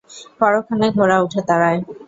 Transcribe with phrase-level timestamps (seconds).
[0.39, 1.79] পরক্ষণেই ঘোড়া উঠে দাঁড়ায়।